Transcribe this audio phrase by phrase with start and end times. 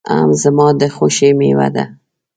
[0.17, 1.83] آم زما د خوښې مېوه ده.